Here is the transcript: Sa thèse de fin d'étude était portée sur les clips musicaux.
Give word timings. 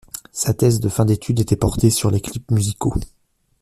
Sa 0.31 0.55
thèse 0.55 0.79
de 0.79 0.89
fin 0.89 1.05
d'étude 1.05 1.41
était 1.41 1.55
portée 1.55 1.91
sur 1.91 2.09
les 2.09 2.21
clips 2.21 2.49
musicaux. 2.49 2.95